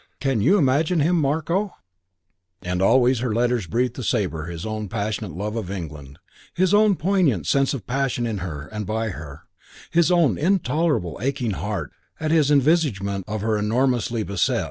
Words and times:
"Can't 0.19 0.41
you 0.41 0.57
imagine 0.57 0.99
him, 1.01 1.19
Marko?" 1.21 1.75
II 2.65 2.71
And 2.71 2.81
always 2.81 3.19
her 3.19 3.35
letters 3.35 3.67
breathed 3.67 3.93
to 3.97 4.03
Sabre 4.03 4.45
his 4.47 4.65
own 4.65 4.87
passionate 4.89 5.33
love 5.37 5.55
of 5.55 5.69
England, 5.69 6.17
his 6.55 6.73
own 6.73 6.95
poignant 6.95 7.45
sense 7.45 7.75
of 7.75 7.85
possession 7.85 8.25
in 8.25 8.39
her 8.39 8.65
and 8.65 8.87
by 8.87 9.09
her, 9.09 9.43
his 9.91 10.09
own 10.11 10.39
intolerable 10.39 11.19
aching 11.21 11.51
at 11.51 11.53
the 11.53 11.59
heart 11.59 11.91
at 12.19 12.31
his 12.31 12.49
envisagement 12.49 13.25
of 13.27 13.41
her 13.41 13.59
enormously 13.59 14.23
beset. 14.23 14.59